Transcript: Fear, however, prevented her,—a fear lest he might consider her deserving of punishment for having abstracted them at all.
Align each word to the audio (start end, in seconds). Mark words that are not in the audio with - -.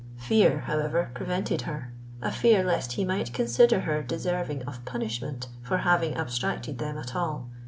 Fear, 0.17 0.61
however, 0.61 1.11
prevented 1.13 1.61
her,—a 1.61 2.31
fear 2.31 2.63
lest 2.63 2.93
he 2.93 3.05
might 3.05 3.35
consider 3.35 3.81
her 3.81 4.01
deserving 4.01 4.63
of 4.63 4.83
punishment 4.83 5.47
for 5.61 5.77
having 5.77 6.15
abstracted 6.17 6.79
them 6.79 6.97
at 6.97 7.15
all. 7.15 7.51